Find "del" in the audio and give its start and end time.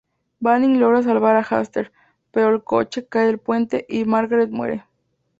3.27-3.37